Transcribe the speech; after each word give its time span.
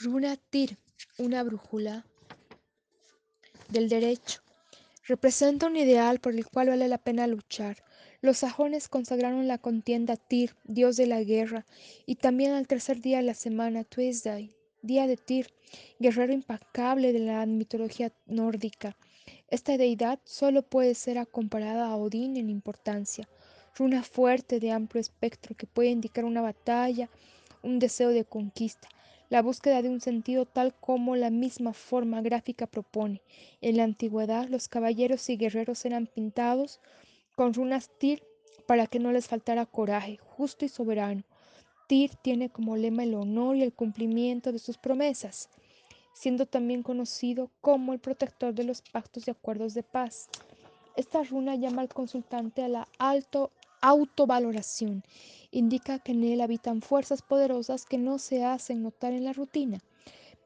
Runa 0.00 0.36
Tir, 0.36 0.78
una 1.18 1.42
brújula 1.42 2.06
del 3.68 3.88
derecho. 3.88 4.42
Representa 5.08 5.66
un 5.66 5.74
ideal 5.74 6.20
por 6.20 6.34
el 6.34 6.46
cual 6.46 6.68
vale 6.68 6.86
la 6.86 6.98
pena 6.98 7.26
luchar. 7.26 7.82
Los 8.20 8.38
sajones 8.38 8.88
consagraron 8.88 9.48
la 9.48 9.58
contienda 9.58 10.14
a 10.14 10.16
Tyr, 10.16 10.54
dios 10.62 10.96
de 10.96 11.08
la 11.08 11.24
guerra, 11.24 11.66
y 12.06 12.14
también 12.14 12.52
al 12.52 12.68
tercer 12.68 13.00
día 13.00 13.16
de 13.16 13.24
la 13.24 13.34
semana, 13.34 13.82
Tuesday, 13.82 14.54
día 14.82 15.08
de 15.08 15.16
Tyr, 15.16 15.52
guerrero 15.98 16.32
impecable 16.32 17.12
de 17.12 17.18
la 17.18 17.44
mitología 17.46 18.12
nórdica. 18.26 18.96
Esta 19.48 19.76
deidad 19.76 20.20
solo 20.22 20.62
puede 20.62 20.94
ser 20.94 21.26
comparada 21.26 21.88
a 21.88 21.96
Odín 21.96 22.36
en 22.36 22.50
importancia. 22.50 23.28
Runa 23.74 24.04
fuerte 24.04 24.60
de 24.60 24.70
amplio 24.70 25.00
espectro 25.00 25.56
que 25.56 25.66
puede 25.66 25.88
indicar 25.88 26.24
una 26.24 26.40
batalla, 26.40 27.10
un 27.64 27.80
deseo 27.80 28.10
de 28.10 28.24
conquista, 28.24 28.88
la 29.28 29.42
búsqueda 29.42 29.82
de 29.82 29.88
un 29.88 30.00
sentido 30.00 30.46
tal 30.46 30.74
como 30.74 31.16
la 31.16 31.30
misma 31.30 31.72
forma 31.72 32.22
gráfica 32.22 32.66
propone. 32.66 33.20
En 33.60 33.76
la 33.76 33.84
antigüedad 33.84 34.48
los 34.48 34.68
caballeros 34.68 35.28
y 35.28 35.36
guerreros 35.36 35.84
eran 35.84 36.06
pintados 36.06 36.80
con 37.36 37.52
runas 37.52 37.90
Tir 37.98 38.22
para 38.66 38.86
que 38.86 38.98
no 38.98 39.12
les 39.12 39.28
faltara 39.28 39.66
coraje, 39.66 40.18
justo 40.18 40.64
y 40.64 40.68
soberano. 40.68 41.24
Tir 41.88 42.10
tiene 42.22 42.50
como 42.50 42.76
lema 42.76 43.04
el 43.04 43.14
honor 43.14 43.56
y 43.56 43.62
el 43.62 43.72
cumplimiento 43.72 44.52
de 44.52 44.58
sus 44.58 44.76
promesas, 44.76 45.48
siendo 46.12 46.46
también 46.46 46.82
conocido 46.82 47.50
como 47.60 47.92
el 47.92 47.98
protector 47.98 48.54
de 48.54 48.64
los 48.64 48.82
pactos 48.82 49.26
y 49.26 49.30
acuerdos 49.30 49.74
de 49.74 49.82
paz. 49.82 50.28
Esta 50.96 51.22
runa 51.22 51.54
llama 51.54 51.82
al 51.82 51.88
consultante 51.88 52.62
a 52.62 52.68
la 52.68 52.88
alto 52.98 53.52
autovaloración 53.80 55.02
indica 55.50 55.98
que 55.98 56.12
en 56.12 56.24
él 56.24 56.40
habitan 56.40 56.82
fuerzas 56.82 57.22
poderosas 57.22 57.86
que 57.86 57.98
no 57.98 58.18
se 58.18 58.44
hacen 58.44 58.82
notar 58.82 59.12
en 59.12 59.24
la 59.24 59.32
rutina, 59.32 59.78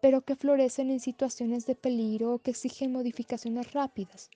pero 0.00 0.22
que 0.22 0.36
florecen 0.36 0.90
en 0.90 1.00
situaciones 1.00 1.66
de 1.66 1.74
peligro 1.74 2.34
o 2.34 2.38
que 2.38 2.50
exigen 2.50 2.92
modificaciones 2.92 3.72
rápidas. 3.72 4.30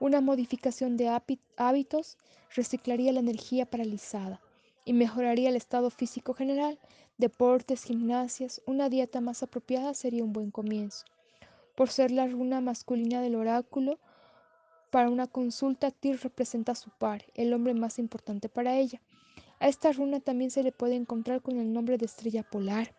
Una 0.00 0.20
modificación 0.20 0.96
de 0.96 1.08
hábitos 1.56 2.18
reciclaría 2.54 3.12
la 3.12 3.20
energía 3.20 3.66
paralizada 3.66 4.40
y 4.84 4.92
mejoraría 4.92 5.48
el 5.48 5.56
estado 5.56 5.90
físico 5.90 6.34
general. 6.34 6.78
Deportes, 7.16 7.84
gimnasias, 7.84 8.60
una 8.66 8.88
dieta 8.88 9.20
más 9.20 9.42
apropiada 9.42 9.94
sería 9.94 10.24
un 10.24 10.32
buen 10.32 10.50
comienzo. 10.50 11.04
Por 11.76 11.90
ser 11.90 12.10
la 12.10 12.26
runa 12.26 12.60
masculina 12.60 13.20
del 13.20 13.36
oráculo, 13.36 13.98
para 14.94 15.10
una 15.10 15.26
consulta, 15.26 15.90
Tyr 15.90 16.20
representa 16.22 16.70
a 16.70 16.76
su 16.76 16.88
par, 16.88 17.24
el 17.34 17.52
hombre 17.52 17.74
más 17.74 17.98
importante 17.98 18.48
para 18.48 18.76
ella. 18.76 19.02
A 19.58 19.66
esta 19.66 19.90
runa 19.90 20.20
también 20.20 20.52
se 20.52 20.62
le 20.62 20.70
puede 20.70 20.94
encontrar 20.94 21.42
con 21.42 21.58
el 21.58 21.72
nombre 21.72 21.98
de 21.98 22.06
estrella 22.06 22.44
polar, 22.44 22.94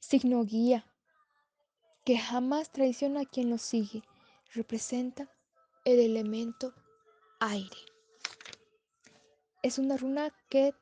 signo 0.00 0.42
guía, 0.42 0.84
que 2.04 2.18
jamás 2.18 2.72
traiciona 2.72 3.20
a 3.20 3.26
quien 3.26 3.48
lo 3.48 3.58
sigue. 3.58 4.02
Representa 4.54 5.30
el 5.84 6.00
elemento 6.00 6.74
aire. 7.38 7.78
Es 9.62 9.78
una 9.78 9.96
runa 9.96 10.34
que 10.48 10.74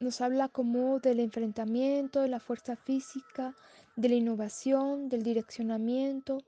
nos 0.00 0.20
habla 0.20 0.48
como 0.48 0.98
del 0.98 1.20
enfrentamiento, 1.20 2.20
de 2.20 2.28
la 2.28 2.40
fuerza 2.40 2.74
física, 2.74 3.54
de 3.94 4.08
la 4.08 4.16
innovación, 4.16 5.08
del 5.08 5.22
direccionamiento, 5.22 6.42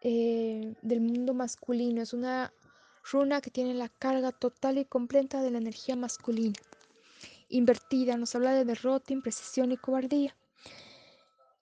eh, 0.00 0.74
del 0.82 1.00
mundo 1.00 1.34
masculino. 1.34 2.02
Es 2.02 2.12
una 2.12 2.52
runa 3.10 3.40
que 3.40 3.50
tiene 3.50 3.74
la 3.74 3.88
carga 3.88 4.32
total 4.32 4.78
y 4.78 4.84
completa 4.84 5.42
de 5.42 5.50
la 5.50 5.58
energía 5.58 5.96
masculina. 5.96 6.58
Invertida 7.48 8.16
nos 8.16 8.34
habla 8.34 8.54
de 8.54 8.64
derrota, 8.64 9.12
imprecisión 9.12 9.72
y 9.72 9.76
cobardía. 9.76 10.36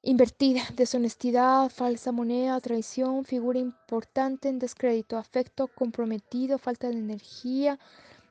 Invertida, 0.02 0.62
deshonestidad, 0.74 1.70
falsa 1.70 2.12
moneda, 2.12 2.60
traición, 2.60 3.24
figura 3.24 3.58
importante 3.58 4.48
en 4.48 4.58
descrédito, 4.58 5.16
afecto 5.16 5.66
comprometido, 5.66 6.58
falta 6.58 6.88
de 6.88 6.98
energía, 6.98 7.78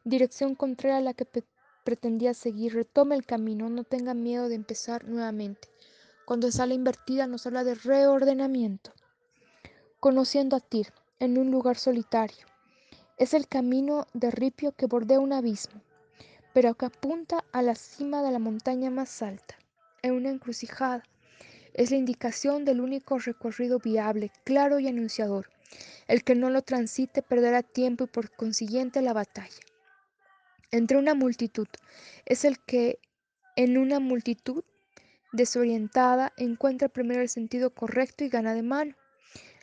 dirección 0.04 0.56
contraria 0.56 0.98
a 0.98 1.02
la 1.02 1.14
que 1.14 1.28
pretendía 1.84 2.34
seguir. 2.34 2.74
Retome 2.74 3.16
el 3.16 3.26
camino, 3.26 3.70
no 3.70 3.84
tenga 3.84 4.14
miedo 4.14 4.48
de 4.48 4.56
empezar 4.56 5.06
nuevamente. 5.08 5.68
Cuando 6.26 6.52
sale 6.52 6.74
invertida 6.74 7.28
nos 7.28 7.46
habla 7.48 7.64
de 7.64 7.76
reordenamiento. 7.76 8.94
Conociendo 10.00 10.56
a 10.56 10.60
Tir 10.60 10.94
en 11.20 11.40
un 11.40 11.50
lugar 11.50 11.76
solitario. 11.76 12.46
Es 13.18 13.34
el 13.34 13.48
camino 13.48 14.06
de 14.14 14.30
ripio 14.30 14.72
que 14.74 14.86
bordea 14.86 15.20
un 15.20 15.34
abismo, 15.34 15.82
pero 16.54 16.76
que 16.76 16.86
apunta 16.86 17.44
a 17.52 17.64
la 17.64 17.74
cima 17.74 18.22
de 18.22 18.32
la 18.32 18.38
montaña 18.38 18.92
más 18.92 19.24
alta, 19.24 19.58
en 20.04 20.14
una 20.14 20.30
encrucijada. 20.30 21.04
Es 21.74 21.90
la 21.90 21.98
indicación 21.98 22.64
del 22.64 22.80
único 22.80 23.18
recorrido 23.18 23.80
viable, 23.80 24.32
claro 24.44 24.80
y 24.80 24.88
anunciador. 24.88 25.50
El 26.08 26.24
que 26.24 26.36
no 26.36 26.52
lo 26.52 26.62
transite 26.62 27.24
perderá 27.24 27.64
tiempo 27.64 28.04
y 28.04 28.08
por 28.08 28.30
consiguiente 28.30 29.02
la 29.02 29.14
batalla. 29.14 29.60
Entre 30.70 30.98
una 30.98 31.16
multitud 31.16 31.68
es 32.26 32.46
el 32.46 32.60
que 32.60 33.00
en 33.56 33.80
una 33.80 34.00
multitud 34.00 34.64
desorientada 35.34 36.34
encuentra 36.38 36.88
primero 36.88 37.24
el 37.24 37.30
sentido 37.30 37.72
correcto 37.72 38.24
y 38.24 38.30
gana 38.30 38.54
de 38.54 38.62
mano. 38.62 38.96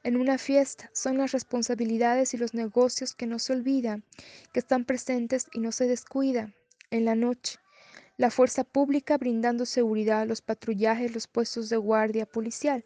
En 0.05 0.19
una 0.19 0.37
fiesta 0.37 0.91
son 0.93 1.17
las 1.17 1.33
responsabilidades 1.33 2.35
y 2.35 2.37
los 2.37 2.53
negocios 2.53 3.15
que 3.15 3.27
no 3.27 3.39
se 3.39 3.55
olvidan, 3.55 4.05
que 4.53 4.61
están 4.61 4.85
presentes 4.85 5.47
y 5.55 5.61
no 5.61 5.73
se 5.73 5.89
descuidan. 5.89 6.55
En 6.91 7.07
la 7.07 7.15
noche, 7.15 7.59
la 8.19 8.31
fuerza 8.31 8.65
pública 8.65 9.17
brindando 9.17 9.65
seguridad, 9.65 10.27
los 10.27 10.43
patrullajes, 10.43 11.15
los 11.15 11.27
puestos 11.27 11.71
de 11.71 11.79
guardia 11.79 12.27
policial. 12.27 12.85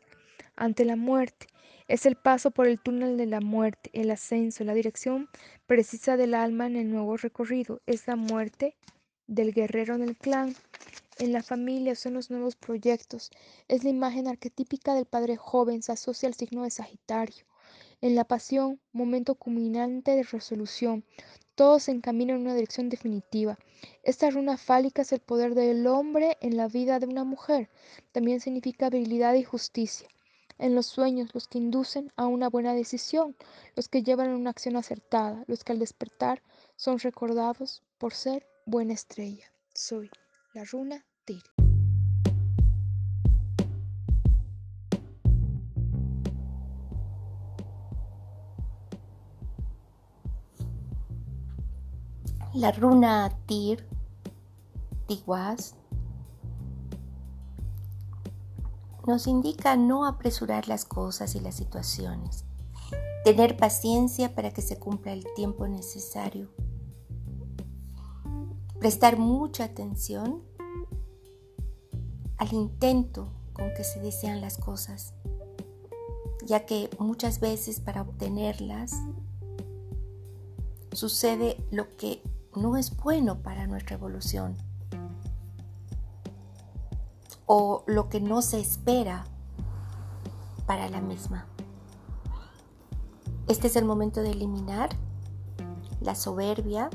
Ante 0.54 0.84
la 0.84 0.94
muerte, 0.94 1.48
es 1.88 2.06
el 2.06 2.14
paso 2.14 2.52
por 2.52 2.68
el 2.68 2.78
túnel 2.78 3.16
de 3.16 3.26
la 3.26 3.40
muerte, 3.40 3.90
el 3.94 4.12
ascenso, 4.12 4.62
la 4.62 4.74
dirección 4.74 5.28
precisa 5.66 6.16
del 6.16 6.34
alma 6.34 6.68
en 6.68 6.76
el 6.76 6.88
nuevo 6.88 7.16
recorrido. 7.16 7.82
Es 7.86 8.06
la 8.06 8.14
muerte 8.14 8.76
del 9.28 9.52
guerrero 9.52 9.94
en 9.94 10.02
el 10.02 10.16
clan, 10.16 10.56
en 11.18 11.32
la 11.32 11.42
familia 11.42 11.94
son 11.94 12.14
los 12.14 12.30
nuevos 12.30 12.56
proyectos. 12.56 13.30
Es 13.66 13.84
la 13.84 13.90
imagen 13.90 14.28
arquetípica 14.28 14.94
del 14.94 15.04
padre 15.04 15.36
joven, 15.36 15.82
se 15.82 15.92
asocia 15.92 16.28
al 16.28 16.34
signo 16.34 16.62
de 16.62 16.70
Sagitario. 16.70 17.44
En 18.00 18.14
la 18.14 18.24
pasión, 18.24 18.80
momento 18.92 19.34
culminante 19.34 20.12
de 20.12 20.22
resolución. 20.22 21.04
Todo 21.56 21.80
se 21.80 21.90
encamina 21.90 22.34
en 22.34 22.42
una 22.42 22.54
dirección 22.54 22.88
definitiva. 22.88 23.58
Esta 24.04 24.30
runa 24.30 24.56
fálica 24.56 25.02
es 25.02 25.12
el 25.12 25.18
poder 25.18 25.56
del 25.56 25.86
hombre 25.88 26.36
en 26.40 26.56
la 26.56 26.68
vida 26.68 27.00
de 27.00 27.06
una 27.06 27.24
mujer. 27.24 27.68
También 28.12 28.40
significa 28.40 28.86
habilidad 28.86 29.34
y 29.34 29.42
justicia. 29.42 30.08
En 30.56 30.76
los 30.76 30.86
sueños, 30.86 31.34
los 31.34 31.48
que 31.48 31.58
inducen 31.58 32.12
a 32.14 32.26
una 32.26 32.48
buena 32.48 32.74
decisión, 32.74 33.36
los 33.74 33.88
que 33.88 34.04
llevan 34.04 34.30
a 34.30 34.36
una 34.36 34.50
acción 34.50 34.76
acertada, 34.76 35.42
los 35.48 35.64
que 35.64 35.72
al 35.72 35.80
despertar 35.80 36.42
son 36.76 37.00
recordados 37.00 37.82
por 37.98 38.14
ser 38.14 38.46
buena 38.68 38.92
estrella. 38.92 39.46
Soy 39.74 40.10
la 40.52 40.62
runa 40.62 41.02
Til. 41.24 41.42
La 52.52 52.72
runa 52.72 53.30
Tir, 53.46 53.86
Tiguas, 55.06 55.74
nos 59.06 59.26
indica 59.26 59.76
no 59.76 60.04
apresurar 60.04 60.68
las 60.68 60.84
cosas 60.84 61.34
y 61.34 61.40
las 61.40 61.54
situaciones, 61.54 62.44
tener 63.24 63.56
paciencia 63.56 64.34
para 64.34 64.52
que 64.52 64.60
se 64.60 64.78
cumpla 64.78 65.12
el 65.12 65.24
tiempo 65.34 65.66
necesario, 65.68 66.50
prestar 68.78 69.18
mucha 69.18 69.64
atención 69.64 70.42
al 72.36 72.52
intento 72.52 73.32
con 73.52 73.74
que 73.74 73.82
se 73.82 74.00
desean 74.00 74.40
las 74.40 74.56
cosas, 74.56 75.14
ya 76.46 76.64
que 76.64 76.88
muchas 76.98 77.40
veces 77.40 77.80
para 77.80 78.02
obtenerlas 78.02 78.94
sucede 80.92 81.62
lo 81.70 81.96
que 81.96 82.22
no 82.54 82.76
es 82.76 82.96
bueno 82.96 83.42
para 83.42 83.66
nuestra 83.66 83.96
evolución 83.96 84.56
o 87.46 87.82
lo 87.86 88.08
que 88.08 88.20
no 88.20 88.42
se 88.42 88.60
espera 88.60 89.24
para 90.66 90.88
la 90.88 91.00
misma. 91.00 91.46
Este 93.48 93.66
es 93.66 93.76
el 93.76 93.84
momento 93.84 94.20
de 94.22 94.30
eliminar 94.30 94.90
la 96.00 96.14
soberbia 96.14 96.90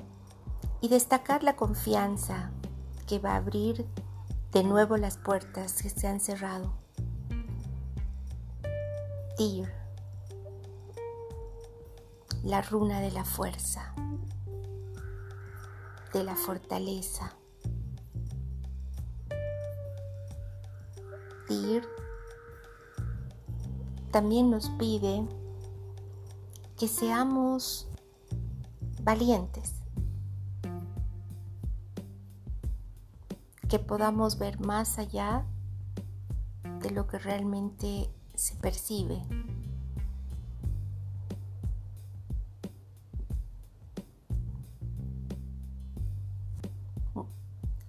y 0.83 0.89
destacar 0.89 1.43
la 1.43 1.55
confianza 1.55 2.51
que 3.07 3.17
va 3.17 3.31
a 3.31 3.37
abrir 3.37 3.87
de 4.51 4.65
nuevo 4.65 4.97
las 4.97 5.15
puertas 5.15 5.81
que 5.81 5.89
se 5.89 6.07
han 6.07 6.19
cerrado. 6.19 6.73
Tyr, 9.37 9.71
la 12.43 12.61
runa 12.61 12.99
de 12.99 13.11
la 13.11 13.23
fuerza, 13.23 13.95
de 16.11 16.25
la 16.25 16.35
fortaleza, 16.35 17.33
Tir 21.47 21.87
también 24.11 24.51
nos 24.51 24.69
pide 24.71 25.25
que 26.77 26.89
seamos 26.89 27.87
valientes, 29.01 29.82
que 33.73 33.79
podamos 33.79 34.37
ver 34.37 34.59
más 34.59 34.99
allá 34.99 35.47
de 36.79 36.91
lo 36.91 37.07
que 37.07 37.17
realmente 37.17 38.07
se 38.35 38.53
percibe. 38.57 39.19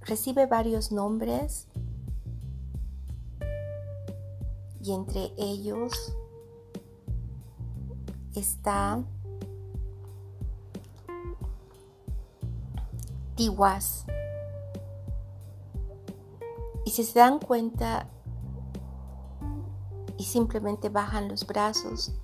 Recibe 0.00 0.46
varios 0.46 0.90
nombres 0.90 1.68
y 4.80 4.90
entre 4.94 5.34
ellos 5.36 6.16
está 8.34 9.04
Tiwas. 13.34 14.06
Si 16.94 17.02
se 17.02 17.18
dan 17.18 17.40
cuenta 17.40 18.06
y 20.16 20.22
simplemente 20.22 20.90
bajan 20.90 21.26
los 21.26 21.44
brazos, 21.44 22.14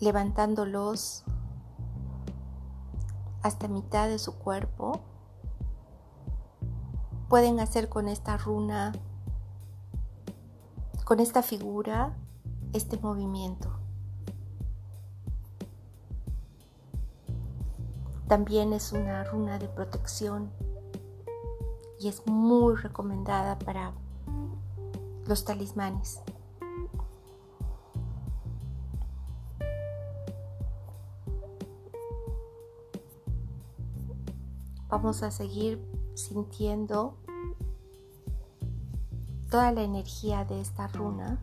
levantándolos 0.00 1.24
hasta 3.40 3.68
mitad 3.68 4.08
de 4.08 4.18
su 4.18 4.34
cuerpo, 4.34 5.00
pueden 7.30 7.58
hacer 7.58 7.88
con 7.88 8.08
esta 8.08 8.36
runa, 8.36 8.92
con 11.06 11.20
esta 11.20 11.42
figura, 11.42 12.18
este 12.74 12.98
movimiento. 12.98 13.79
También 18.30 18.72
es 18.72 18.92
una 18.92 19.24
runa 19.24 19.58
de 19.58 19.66
protección 19.66 20.52
y 21.98 22.06
es 22.06 22.24
muy 22.28 22.76
recomendada 22.76 23.58
para 23.58 23.92
los 25.26 25.44
talismanes. 25.44 26.22
Vamos 34.88 35.24
a 35.24 35.32
seguir 35.32 35.84
sintiendo 36.14 37.16
toda 39.50 39.72
la 39.72 39.82
energía 39.82 40.44
de 40.44 40.60
esta 40.60 40.86
runa. 40.86 41.42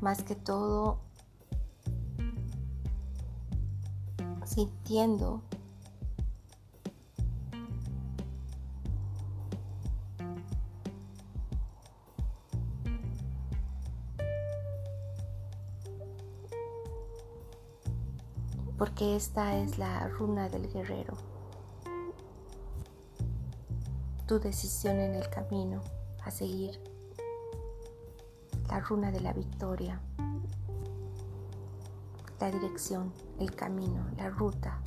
Más 0.00 0.22
que 0.22 0.34
todo, 0.34 1.00
sintiendo 4.44 5.42
porque 18.78 19.16
esta 19.16 19.56
es 19.58 19.76
la 19.76 20.08
runa 20.08 20.48
del 20.48 20.72
guerrero. 20.72 21.14
Tu 24.26 24.38
decisión 24.38 25.00
en 25.00 25.14
el 25.14 25.28
camino 25.28 25.82
a 26.24 26.30
seguir. 26.30 26.87
La 28.68 28.80
runa 28.80 29.10
de 29.10 29.20
la 29.20 29.32
victoria. 29.32 30.00
La 32.38 32.50
dirección, 32.50 33.12
el 33.40 33.54
camino, 33.54 34.04
la 34.16 34.28
ruta. 34.30 34.78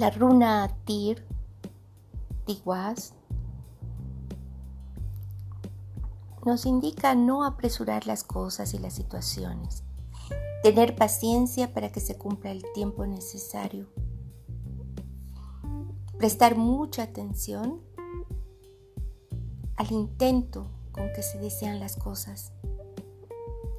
La 0.00 0.08
runa 0.08 0.74
Tir, 0.86 1.26
Tiguaz, 2.46 3.12
nos 6.46 6.64
indica 6.64 7.14
no 7.14 7.44
apresurar 7.44 8.06
las 8.06 8.24
cosas 8.24 8.72
y 8.72 8.78
las 8.78 8.94
situaciones, 8.94 9.82
tener 10.62 10.96
paciencia 10.96 11.74
para 11.74 11.92
que 11.92 12.00
se 12.00 12.16
cumpla 12.16 12.50
el 12.50 12.64
tiempo 12.72 13.04
necesario, 13.04 13.88
prestar 16.16 16.56
mucha 16.56 17.02
atención 17.02 17.82
al 19.76 19.92
intento 19.92 20.66
con 20.92 21.12
que 21.12 21.22
se 21.22 21.36
desean 21.36 21.78
las 21.78 21.96
cosas, 21.96 22.54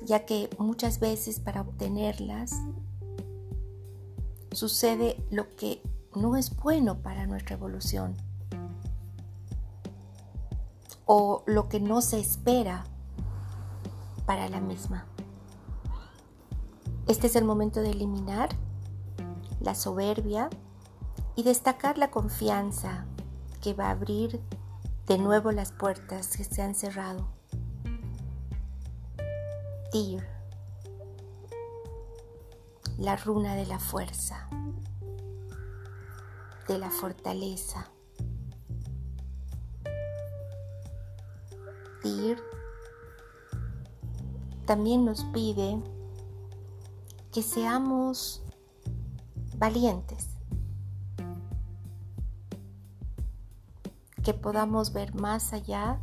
ya 0.05 0.23
que 0.27 0.51
muchas 0.59 0.99
veces 0.99 1.39
para 1.39 1.61
obtenerlas 1.61 2.53
sucede 4.51 5.17
lo 5.31 5.55
que 5.55 5.81
no 6.15 6.35
es 6.35 6.55
bueno 6.55 6.97
para 6.97 7.25
nuestra 7.25 7.55
evolución 7.55 8.15
o 11.05 11.43
lo 11.45 11.69
que 11.69 11.79
no 11.79 12.01
se 12.01 12.19
espera 12.19 12.83
para 14.25 14.47
la 14.49 14.61
misma. 14.61 15.05
Este 17.07 17.27
es 17.27 17.35
el 17.35 17.43
momento 17.43 17.81
de 17.81 17.91
eliminar 17.91 18.49
la 19.59 19.75
soberbia 19.75 20.49
y 21.35 21.43
destacar 21.43 21.97
la 21.97 22.11
confianza 22.11 23.05
que 23.61 23.73
va 23.73 23.87
a 23.87 23.91
abrir 23.91 24.41
de 25.07 25.17
nuevo 25.17 25.51
las 25.51 25.71
puertas 25.71 26.37
que 26.37 26.43
se 26.43 26.61
han 26.61 26.75
cerrado. 26.75 27.27
Tir, 29.91 30.25
la 32.97 33.17
runa 33.17 33.55
de 33.55 33.65
la 33.65 33.79
fuerza 33.79 34.47
de 36.71 36.79
la 36.79 36.89
fortaleza. 36.89 37.91
Tir 42.01 42.41
también 44.65 45.03
nos 45.03 45.25
pide 45.25 45.81
que 47.33 47.43
seamos 47.43 48.41
valientes, 49.57 50.29
que 54.23 54.33
podamos 54.33 54.93
ver 54.93 55.13
más 55.13 55.51
allá 55.51 55.99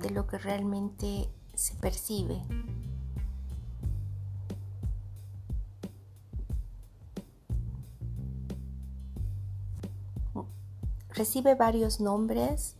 de 0.00 0.10
lo 0.10 0.26
que 0.26 0.38
realmente 0.38 1.28
se 1.54 1.74
percibe. 1.74 2.40
Recibe 11.16 11.54
varios 11.54 11.98
nombres 11.98 12.76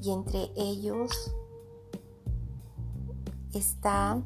y 0.00 0.12
entre 0.12 0.52
ellos 0.54 1.32
está 3.52 4.22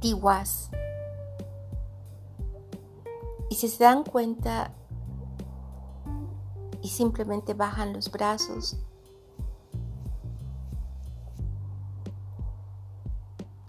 Tiwas. 0.00 0.70
Y 3.50 3.54
si 3.54 3.68
se 3.68 3.84
dan 3.84 4.02
cuenta 4.02 4.72
y 6.80 6.88
simplemente 6.88 7.52
bajan 7.54 7.92
los 7.92 8.10
brazos, 8.10 8.78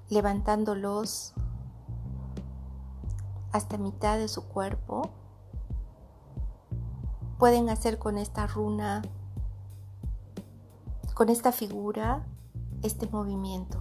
levantándolos 0.09 1.33
hasta 3.53 3.77
mitad 3.77 4.17
de 4.17 4.27
su 4.27 4.47
cuerpo, 4.47 5.11
pueden 7.37 7.69
hacer 7.69 7.99
con 7.99 8.17
esta 8.17 8.47
runa, 8.47 9.03
con 11.13 11.29
esta 11.29 11.51
figura, 11.51 12.25
este 12.81 13.07
movimiento. 13.07 13.79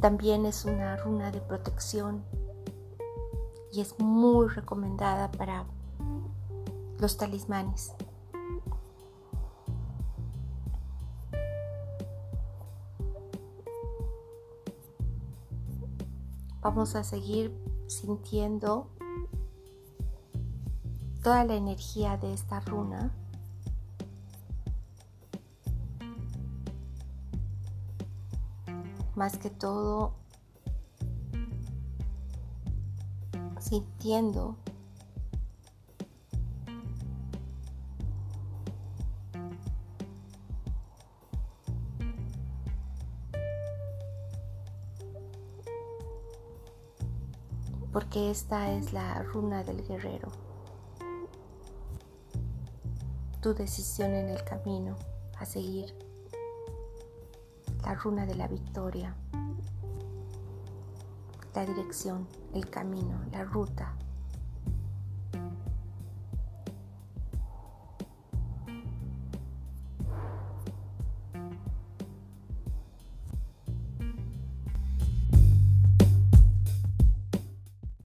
También 0.00 0.44
es 0.44 0.66
una 0.66 0.96
runa 0.98 1.32
de 1.32 1.40
protección 1.40 2.22
y 3.72 3.80
es 3.80 3.98
muy 3.98 4.48
recomendada 4.48 5.32
para 5.32 5.64
los 6.98 7.16
talismanes. 7.16 7.94
Vamos 16.68 16.96
a 16.96 17.04
seguir 17.04 17.56
sintiendo 17.86 18.90
toda 21.22 21.44
la 21.44 21.54
energía 21.54 22.16
de 22.16 22.32
esta 22.32 22.58
runa. 22.58 23.14
Más 29.14 29.38
que 29.38 29.48
todo, 29.48 30.14
sintiendo 33.60 34.56
porque 47.96 48.30
esta 48.30 48.72
es 48.72 48.92
la 48.92 49.22
runa 49.22 49.64
del 49.64 49.82
guerrero. 49.88 50.28
Tu 53.40 53.54
decisión 53.54 54.12
en 54.12 54.28
el 54.28 54.44
camino 54.44 54.96
a 55.38 55.46
seguir. 55.46 55.94
La 57.86 57.94
runa 57.94 58.26
de 58.26 58.34
la 58.34 58.48
victoria. 58.48 59.16
La 61.54 61.64
dirección, 61.64 62.28
el 62.52 62.68
camino, 62.68 63.18
la 63.32 63.44
ruta 63.44 63.96